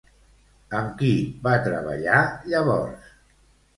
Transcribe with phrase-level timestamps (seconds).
[0.77, 1.11] Amb qui
[1.49, 3.13] va treballar llavors?